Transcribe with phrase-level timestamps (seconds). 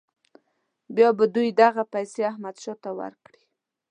[0.95, 3.43] بیا به دوی دغه پیسې احمدشاه ته ورکړي.